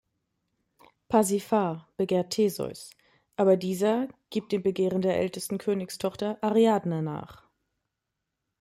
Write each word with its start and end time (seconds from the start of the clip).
Pasiphae 1.09 1.85
begehrt 1.95 2.31
Theseus, 2.33 2.89
aber 3.35 3.55
dieser 3.55 4.07
gibt 4.31 4.51
dem 4.51 4.63
Begehren 4.63 5.03
der 5.03 5.19
ältesten 5.19 5.59
Königstochter 5.59 6.39
Ariadne 6.41 7.03
nach. 7.03 7.47